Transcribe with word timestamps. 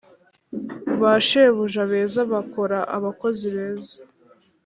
ba 1.01 1.13
shebuja 1.27 1.83
beza 1.91 2.21
bakora 2.33 2.77
abakozi 2.97 3.47
beza. 3.55 3.97